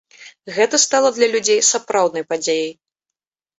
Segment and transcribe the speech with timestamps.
[0.55, 2.75] Гэта стала для людзей сапраўднай падзеяй.